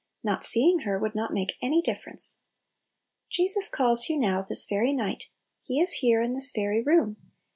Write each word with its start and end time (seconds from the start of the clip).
Not 0.23 0.43
seeing 0.43 0.79
her 0.79 0.97
would 0.97 1.13
not 1.13 1.31
make 1.31 1.57
any 1.61 1.79
difference. 1.79 2.41
Jesus 3.29 3.69
calls 3.69 4.09
you 4.09 4.17
now, 4.17 4.41
this 4.41 4.65
very 4.67 4.93
night. 4.93 5.25
He 5.61 5.79
is 5.79 5.93
here, 6.01 6.23
in 6.23 6.33
this 6.33 6.51
very 6.51 6.81
room. 6.81 7.17